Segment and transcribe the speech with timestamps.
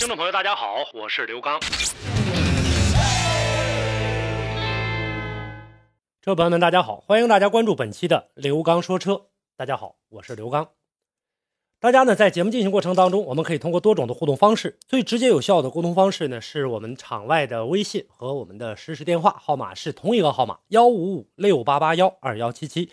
[0.00, 1.60] 听众朋友，大家好，我是刘刚。
[6.22, 9.26] 车朋友们，大家好，欢迎大家关注本期的刘刚说车。
[9.58, 10.70] 大家好，我是刘刚。
[11.80, 22.90] 大家呢，在节目进行过程当中，我们可以通过多种的互动方式，最直接有效的沟通方式呢，是我们场外的微信和我们的实时电话号码是同一个号码幺五五六八八幺二幺七七。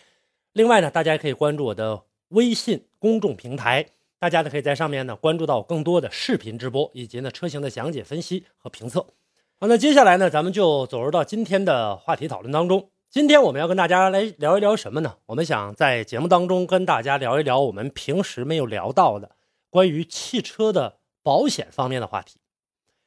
[0.51, 3.91] 另外呢，大家也可以关注我的微信公众平台。
[4.19, 9.01] 大家呢可以在上面呢关注到更多的视频直播，以及呢车型的详解分析和评测。
[9.59, 12.89] 好，那接下来呢，咱们就走入到今天的话题讨论当中。
[13.09, 15.17] 今天我们要跟大家来聊一聊什么呢？
[15.27, 19.31] 我们想在节目当中跟大家聊一聊我们平时没有聊到的
[19.69, 22.37] 关于汽车的保险方面的话题。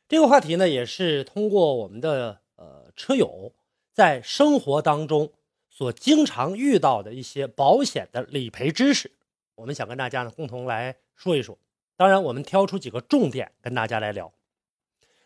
[0.08, 3.52] 这个话题呢，也是通过我们的呃车友
[3.92, 5.32] 在生活当中
[5.68, 9.10] 所经常遇到的一些保险的理赔知识。
[9.60, 11.58] 我们想跟大家呢共同来说一说，
[11.94, 14.32] 当然我们挑出几个重点跟大家来聊。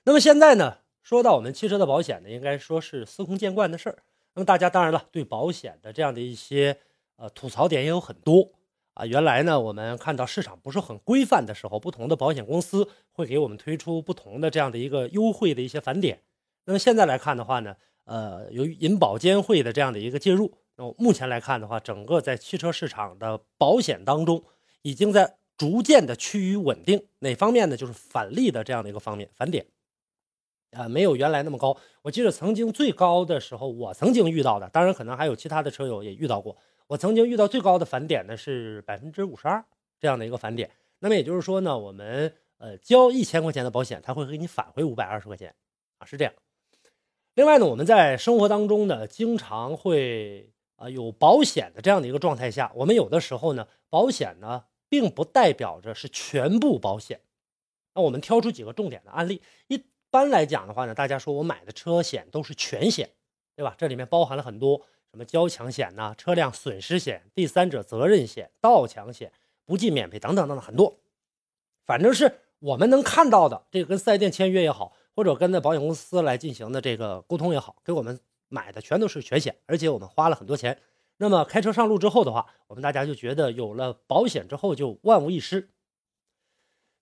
[0.03, 4.03] 那么现在呢，说到我们汽车的保险呢，应该说是司空见惯的事儿。
[4.35, 6.77] 那么大家当然了，对保险的这样的一些
[7.15, 8.51] 呃吐槽点也有很多
[8.95, 9.07] 啊。
[9.07, 16.21] 原来呢，我们看到市场不是很规范的时候，不同的保险公司会给我们推出不同的这样的一个优惠的一些返点。
[16.65, 20.59] 那么现在来看的话呢，呃，由于银保监会的这样的一个介入。
[20.77, 24.43] 那目前来看的话，整个在汽车市场的保险当中，
[24.83, 27.07] 已经在逐渐的趋于稳定。
[27.21, 27.77] 哪方面呢？
[27.77, 29.65] 就是返利的这样的一个方面，返点
[30.73, 31.77] 啊，没有原来那么高。
[32.03, 36.57] 我记得曾经最高的时候，我曾经遇到的，当然可能还有其他的车友也遇到过。
[36.89, 39.65] 我曾经遇到最高的返点呢是百分之五十二
[40.01, 40.69] 这样的一个返点。
[40.99, 45.55] 那么也就是说呢，我们呃交一千块钱的保险，他会给你返回五百二十块钱
[45.99, 46.35] 啊，是这样。
[47.35, 50.51] 另外呢，我们在生活当中呢，经常会。
[50.77, 57.21] 啊，有保险的这样的一个状态下，我们有的时候呢，保险呢并不代表着是全部保险。
[57.95, 59.41] 那我们挑出几个重点的案例。
[59.69, 63.11] 一般来讲的话呢，大家说我买的车险都是全险，
[63.55, 63.75] 对吧？
[63.79, 69.33] 这里面包含了很多什么交强险呐、车辆损失险、第三者责任险、盗抢险、
[69.65, 70.99] 不计免赔等等等等很多。
[71.87, 78.19] 反正是我们能看到的，这个跟四 S 店签约也好，或者跟那保险公司来进行的这个沟通也好，给我们。
[78.55, 80.79] 买的全都是全险，而且我们花了很多钱。
[81.17, 85.71] 那么开车上路之后的话，我们大家就觉得有了保险之后就万无一失。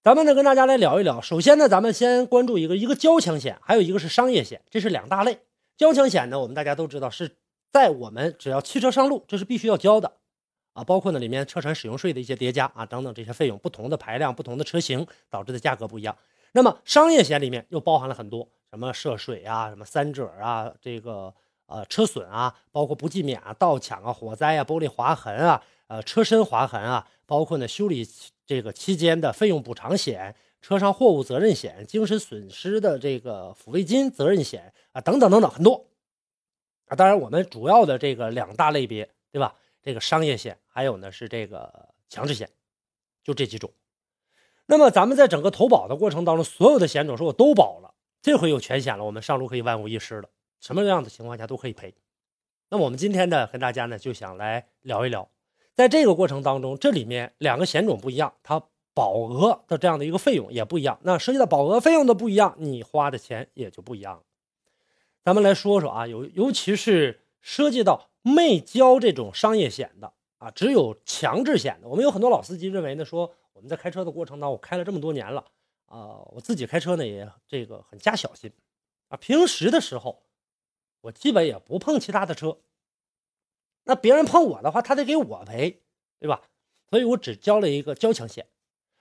[0.02, 1.20] 咱们呢跟大家来聊一聊。
[1.20, 5.38] 首先呢，咱们先关注一个一个交强险，还有一个是商业险，这是两大类。
[5.76, 7.36] 交强险呢，我们大家都知道是
[7.70, 10.12] 在我们只要汽车上路，这是必须要交的
[10.74, 16.16] 啊，包括呢里面车船使用税的一些叠加啊等等这些费用，不同的排量、不同的车型导致的价格不一样。
[16.52, 21.34] 那么商业险里面又包含了很多什么涉水啊、什么三者啊、这个。
[21.72, 28.06] 呃，车损啊，包括不计免啊、盗抢啊、火灾啊、玻璃划痕啊、呃，车身划痕啊，包括呢修理
[28.46, 35.86] 这个期间的费用补偿险、车上货物责任险、精神损失的这个抚慰金责任险啊，等等等等，很多
[36.86, 36.94] 啊。
[36.94, 39.54] 当然，我们主要的这个两大类别，对吧？
[39.82, 42.48] 这个商业险，还有呢是这个强制险，
[43.24, 43.72] 就这几种。
[44.66, 50.28] 那么咱们在整个投保的过程当中，所有的险种说我都保了，这回有全险了，我们上路可以万无一失了。
[50.62, 51.92] 什么样的情况下都可以赔。
[52.70, 55.28] 那我们今天呢，跟大家呢就想来聊一聊，
[55.74, 58.62] 在这个过程当中，这里面两个险种不一样，它
[58.94, 60.98] 保额的这样的一个费用也不一样。
[61.02, 64.22] 那涉及到保额费用的不一样，你花的钱也就不一样。
[65.24, 71.88] 咱们来说说啊，尤尤其是涉及到没交这种商业险的啊，只有强制险的。
[71.88, 75.44] 我们有很多老司机认为呢，说我们在开车的过程当中，我开了这么多年了
[75.86, 78.50] 啊，我自己开车呢也这个很加小心
[79.08, 80.22] 啊，平时的时候。
[81.02, 82.58] 我基本也不碰其他的车，
[83.84, 85.82] 那别人碰我的话，他得给我赔，
[86.18, 86.42] 对吧？
[86.90, 88.46] 所以我只交了一个交强险。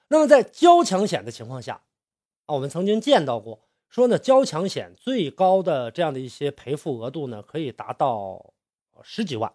[0.08, 1.84] 那么在交强险的情况下，
[2.46, 8.54] 啊，我们曾经见到过，说呢，交强险最高的这样的一些赔付额度呢，可以达到
[9.04, 9.54] 十几万，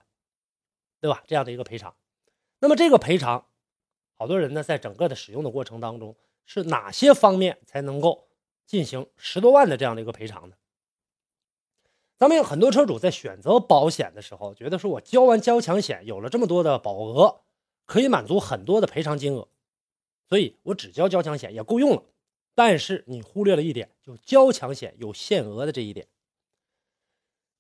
[1.01, 1.23] 对吧？
[1.27, 1.95] 这样的一个赔偿。
[2.61, 3.47] 那么这个赔偿，
[4.17, 8.29] 好多人呢，在整个的使用的过程当中，是哪些方面才能够
[8.65, 10.57] 进行十多万的这样的一个赔偿呢？
[12.19, 17.43] 咱们有很多车主在选择保险的时候，觉得说我交完交强险，有了这么多的保额，
[17.85, 19.49] 可以满足很多的赔偿金额，
[20.29, 22.03] 所以我只交交强险也够用了。
[22.55, 26.07] 但是你忽略了一点，就交强险有限额的这一点。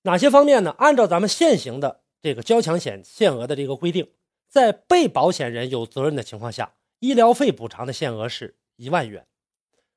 [0.02, 0.74] 哪些方面呢？
[0.78, 4.10] 按照咱们现行的这个交强险限额的这个规定，
[4.48, 9.26] 在被保险人有责任的情况下，医疗费补偿的限额是一万元，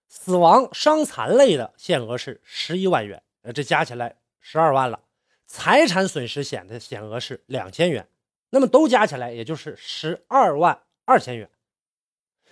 [0.09, 5.03] 死亡伤残类的限额是十一万元，呃，这加起来十二万了。
[5.45, 8.09] 财产损失险的险额是两千元，
[8.51, 11.49] 那么都加起来也就是十二万二千元。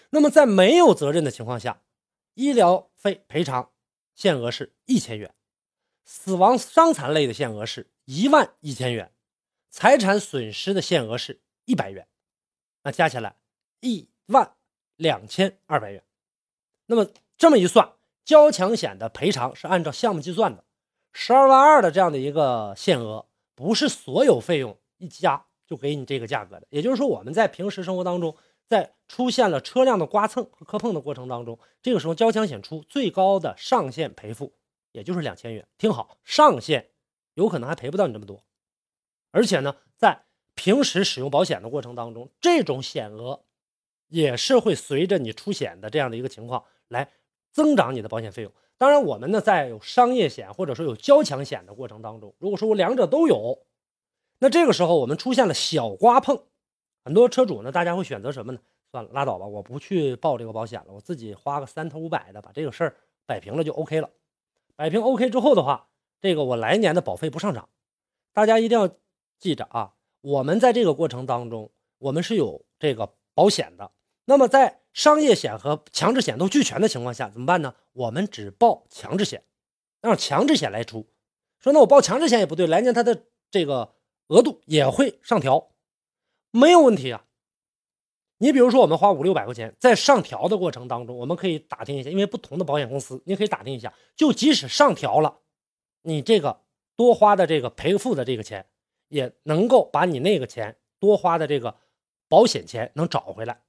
[0.10, 1.84] 那么在没有责任的情况下，
[2.34, 3.72] 医疗费赔偿
[4.16, 5.36] 限额是一千元，
[6.06, 9.14] 死亡伤残类的限额是一万一千元，
[9.70, 12.08] 财产损失的限额是一百元，
[12.84, 13.36] 那加起来
[13.82, 14.56] 一万
[14.96, 16.04] 两千二百元。
[16.88, 17.08] 那么
[17.38, 17.94] 这么一算，
[18.24, 20.64] 交强险的赔偿是按照项目计算的。
[21.20, 23.26] 十二万二的这样的一个限额，
[23.56, 26.68] 不是所有费用一加就给你这个价格的。
[26.70, 28.38] 也就是说，我们在平时生活当中，
[28.68, 34.54] 在出现了车辆的刮蹭和磕碰的过程当中，这个时候交强险出最高的上限赔付
[34.92, 35.68] 也就是两千元。
[35.80, 36.92] 听好，上限
[37.34, 38.44] 有可能还赔不到你这么多。
[39.32, 43.44] 而且呢，在平时使用保险的过程当中，这种险额
[44.08, 47.10] 也是会随着你出险的这样的一个情况来
[47.52, 48.52] 增长你的保险费用。
[48.78, 53.66] 当然，我们呢在有商业险或者说有交强险的过程当中，如果说我两者都有，
[54.40, 56.44] 那这个时候我们出现了小刮碰，
[57.04, 58.60] 很多车主呢，大家会选择什么呢？
[58.92, 62.96] 算了，拉倒吧，我不去报这个保险了，我自己花个三头五百的把这个事儿
[63.26, 64.10] 摆平了就 OK 了。
[64.76, 65.88] 摆平 OK 之后的话，
[66.22, 67.68] 这个我来年的保费不上涨。
[68.32, 68.88] 大家一定要
[69.40, 73.92] 记着啊，我们在这个过程当中，我们是有这个保险的。
[74.26, 77.76] 那么在商业险和强制险都俱全的情况下，怎么办呢？
[77.94, 79.44] 我们只报强制险，
[80.02, 81.08] 让强制险来出。
[81.60, 83.94] 说那我报强制险也不对，来年它的这个
[84.30, 85.70] 额度也会上调，
[86.50, 87.26] 没有问题啊。
[88.40, 93.94] 你比如说，我们花五六百块钱，在上调的过程当中，我们可以打听一下，因为不同的保险公司，你可以打听一下。
[94.16, 95.38] 就即使上调了，
[96.02, 96.62] 你这个
[96.96, 98.66] 多花的这个赔付的这个钱，
[99.10, 101.76] 也能够把你那个钱多花的这个
[102.28, 103.62] 保险钱能找回来。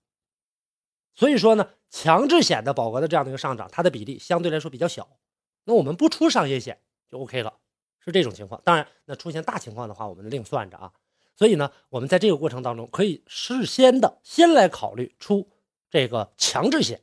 [1.18, 5.18] 所以说呢，强制险的保额的这样的一个上涨，它的比例相对来说比较小。
[5.64, 6.80] 那我们不出商业险
[7.10, 7.54] 就 OK 了，
[7.98, 8.62] 是这种情况。
[8.64, 10.92] 当然，那出现大情况的话，我们另算着啊。
[11.34, 15.50] 所以呢，我们在这个过程当中，可以事先的先来考虑出
[15.90, 17.02] 这个强制险，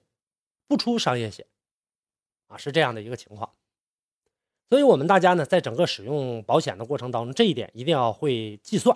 [0.65, 1.45] 不出商业险
[2.47, 3.51] 啊，是这样的一个情况。
[4.69, 8.95] 所以我们大家呢，在整个使用保险的过程当中，这一点一定要会计算。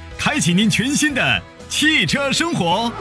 [0.23, 2.91] 开启您全新的汽车生活。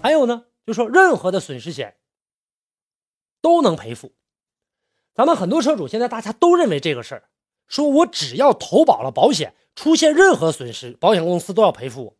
[0.00, 1.96] 还有呢，就说任何的损失险
[3.42, 4.14] 都能赔付。
[5.12, 7.28] 咱们很多车主现在大家都认为这个事儿，
[7.66, 12.16] 说我只要投保了保险，出现任何损失，保险公司都要赔付我。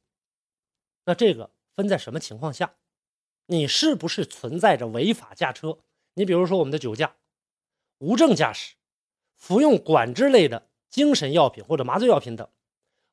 [1.05, 2.75] 那这个分在什么情况下？
[3.47, 5.79] 你是不是存在着违法驾车？
[6.15, 7.15] 你比如说我们的酒驾、
[7.99, 8.75] 无证驾驶。
[9.41, 12.47] 服用管制类的精神药品或者麻醉药品等，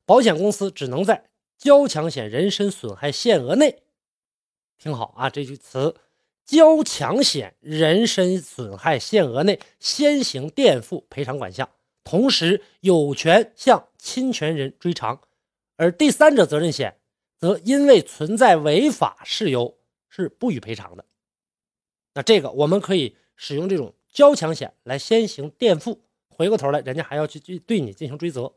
[0.04, 3.82] 保险公司只能在交强险人身损害限额内，
[4.76, 5.96] 听好啊，这句词，
[6.44, 11.68] 交强险人身损害限额内先行垫付赔偿款项，
[12.04, 15.22] 同时有权向侵权人追偿，
[15.76, 16.98] 而第三者责任险
[17.38, 19.78] 则因为存在违法事由
[20.10, 21.06] 是不予赔偿的。
[22.12, 26.02] 那这个我们可以使用这种交强险来先行垫付。
[26.38, 28.54] 回过头来，人家还要去去对你进行追责，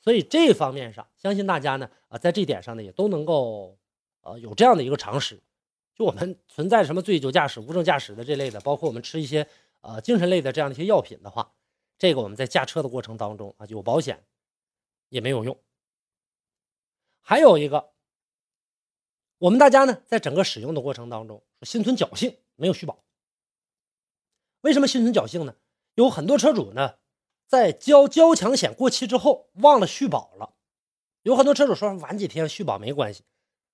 [0.00, 3.76] 所以这方面上，相信大家呢啊，在这点上呢，也都能够
[4.20, 5.42] 呃有这样的一个常识。
[5.96, 9.44] 就我们存在什么醉酒驾驶、无证驾驶的这类的，包括我们吃一些
[9.80, 11.52] 呃精神类的这样的一些药品的话，
[11.98, 14.24] 这个我们在驾车的过程当中啊，有保险
[15.08, 15.58] 也没有用。
[17.20, 17.90] 还有一个，
[19.38, 23.02] 我们大家呢，在整个使用的过程当中，心存侥幸，没有续保。
[24.60, 25.56] 为什么心存侥幸呢？
[25.96, 26.99] 有很多车主呢。
[27.50, 30.54] 在交交强险过期之后忘了续保了，
[31.24, 33.24] 有很多车主说晚几天续保没关系，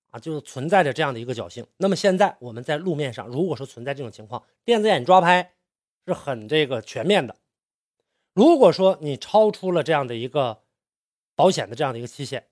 [0.09, 1.63] 啊，就存在着这样的一个侥幸。
[1.77, 5.53] 那么现在我们在路面上，如果说存在这种情况，电子眼抓拍
[6.07, 7.37] 是很这个全面的。
[8.33, 10.63] 如果说你超出了这样的一个
[11.35, 12.47] 保险的这样的一个期限，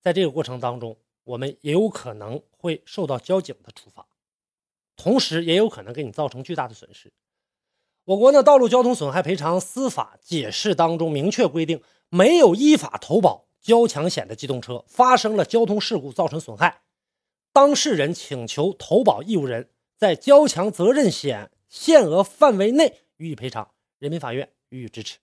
[0.00, 4.06] 在这个过程当中，我们也有可能会受到交警的处罚，
[4.94, 7.12] 同时也有可能给你造成巨大的损失。
[8.08, 16.80] 我国呢《道路交通损害赔偿司法解释》当中明确规定，没有依法投保交强险的机动车发生了交通事故造成损害，
[17.52, 25.18] 当事人请求投保义务人在交强责任险限额范围内予以赔偿，人民法院予以支持。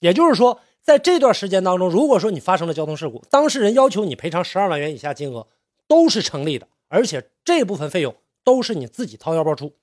[0.00, 5.46] 也就是说，在这段时间当中，如果说你发生了交通事故，当事人要求你赔偿十二万元以下金额，
[5.86, 9.74] 都是成立的，而且这部分费用都是你自己掏腰包出，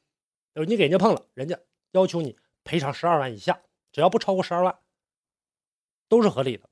[0.56, 1.60] 就是你给人家碰了，人家。
[1.92, 4.80] 要求你赔偿十二万以下，只要不超过十二万，
[6.08, 6.70] 都是合理的。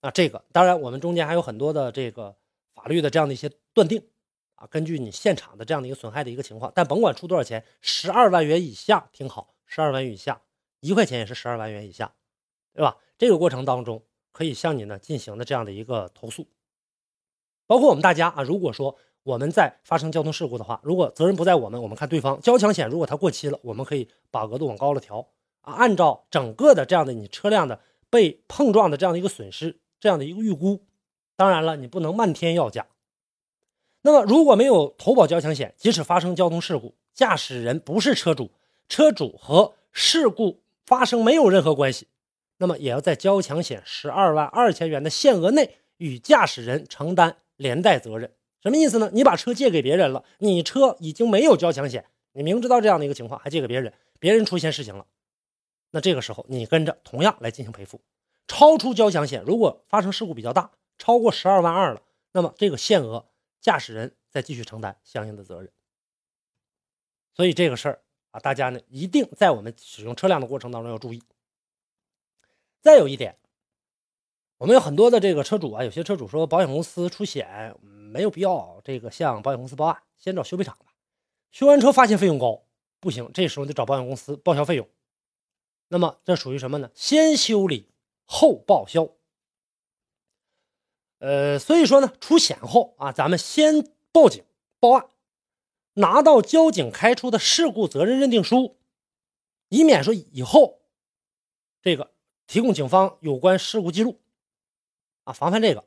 [0.00, 2.36] 啊，这个当然我们中间还有很多的这个
[2.74, 4.08] 法律的这样的一些断定
[4.54, 10.42] 啊，根据你现场的这样的一个损害的一个情况，但甭管出多少钱，十二万元以下听好，十二万元以下
[10.80, 12.14] 一块钱也是十二万元以下，
[12.72, 12.96] 对吧？
[13.18, 16.48] 这个过程当中可以向你呢进行的这样的一个投诉，
[17.66, 18.98] 包括我们大家啊，如果说。
[19.24, 25.26] 我们在发生交通事故的话，如果责任不在我们，我们看对方交强险，如果它过期了，我们可以把额度往高了调
[25.60, 27.78] 啊，按照整个的这样的你车辆的
[28.10, 30.84] 被碰撞的这样的一个损失，这样的一个预估，
[31.36, 32.86] 当然了，你不能漫天要价。
[34.00, 38.50] 那么如果没有投保交强险，即使发生交通事故，驾驶人不是车主，
[38.88, 42.08] 车主和事故发生没有任何关系，
[42.58, 48.32] 那么也要在交强险十二万二千元的限额内，与驾驶人承担连带责任。
[48.62, 49.10] 什么意思呢？
[49.12, 55.04] 你把车借给别人了，你车已经没有交强险，你明知道这样的一个情况还借给别人，别人出现事情了，
[55.90, 58.00] 那这个时候你跟着同样来进行赔付。
[58.46, 62.02] 超出交强险，如果发生事故比较大，超过十二万二了，
[62.32, 63.26] 那么这个限额
[63.60, 65.70] 驾驶人再继续承担相应的责任。
[67.34, 71.20] 所以这个事儿啊，大家呢一定在我们使用车辆的过程当中要注意。
[72.80, 73.36] 再有一点，
[74.58, 77.74] 我们有很多的这个车主啊，有些车主说保险公司出险。
[78.12, 80.92] 没有必要，这个向保险公司报案，先找修配厂吧。
[81.50, 82.62] 修完车发现费用高，
[83.00, 84.86] 不行，这时候得找保险公司报销费用。
[85.88, 86.90] 那么这属于什么呢？
[86.94, 87.88] 先修理
[88.26, 89.08] 后报销。
[91.18, 94.44] 呃，所以说呢，出险后啊，咱们先报警
[94.78, 95.06] 报案，
[95.94, 98.78] 拿到交警开出的事故责任认定书，
[99.68, 100.80] 以免说以后
[101.80, 102.12] 这个
[102.46, 104.20] 提供警方有关事故记录
[105.24, 105.84] 啊，防范这个。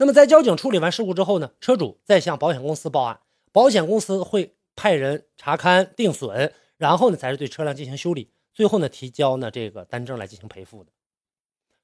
[0.00, 10.92] 那么，在交警处理完事故之后呢，车主再向保险公司报案，保险公司会派人查勘定损，然后呢，才是对车辆进行修理，最后呢，提交呢这个单证来进行赔付的。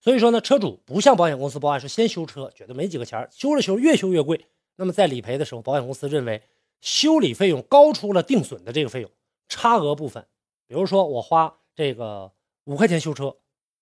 [0.01, 4.47] 所以说呢，车主不向保险公司报案，是先修车，觉得没几个钱修了修，越修越贵。
[4.77, 6.41] 那么在理赔的时候，保险公司认为
[6.81, 9.11] 修理费用高出了定损的这个费用，
[9.49, 10.25] 差额部分，
[10.69, 12.31] 比如说我花这个
[12.63, 13.39] 五块钱修车，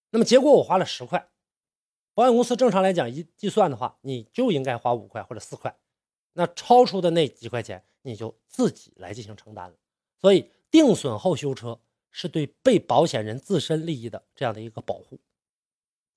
[0.08, 1.28] 那么结果我花了十块。
[2.14, 5.74] 保险公司正常来讲，一计算的话，你就应该花五块或者四块，
[6.34, 9.74] 那超出的那几块钱，你就自己来进行承担了。
[10.20, 15.18] 所以，定损后修车是对被保险人自身利益的这样的一个保护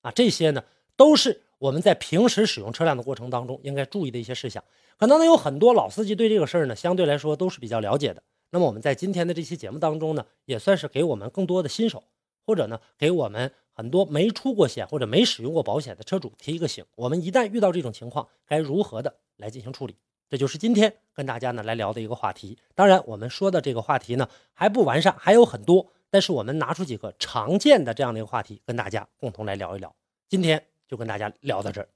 [0.01, 0.11] 啊。
[0.11, 0.65] 这些呢，
[0.97, 4.61] 都是我们在平时使用车辆的过程当中应该注意的一些事项。
[4.97, 8.21] 可能呢，有很多老司机对这个事儿呢，相对来说都是比较了解的。
[8.49, 12.03] 那么，我们在今天的这期节目当中呢，也算是给我们更多的新手，
[12.45, 13.53] 或者呢，给我们。
[13.75, 19.97] 很多没出过险或者没使用过保险的车主提一个醒：我们一旦遇到这种情况，该如何的来进行处理？
[20.29, 22.57] 这就是今天跟大家呢来聊的一个话题。
[22.73, 25.91] 当然，我们说的这个话题呢还不完善，还有很多。
[26.09, 29.93] 但是我们拿出几个常见的这样的一个话题，跟大家共同来聊一聊。
[30.29, 31.89] 今天就跟大家聊到这儿，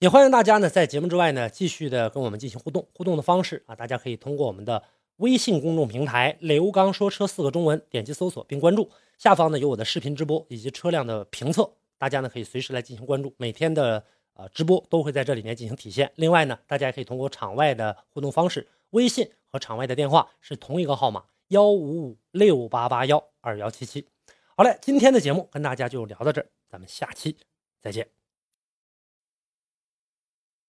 [0.00, 2.86] 也欢迎大家呢在节目之外呢继续的跟我们进行互动。
[2.94, 4.82] 互动的方式啊，大家可以通过我们的
[5.16, 8.90] 微信公众平台“刘刚说车”四个中文点击搜索并关注。
[9.18, 14.02] 下方呢有我的视频直播以及车辆的评测，大家呢可以随时来进行关注，每天的
[14.34, 16.10] 呃直播都会在这里面进行体现。
[16.14, 24.06] 另外呢，大家也可以通过场外的互动方式，微信和场外的电话是同一个号码幺五五六八八幺二幺七七。
[24.56, 27.36] 好嘞，今天的节目跟大家就聊到这儿，咱们下期
[27.80, 28.17] 再见。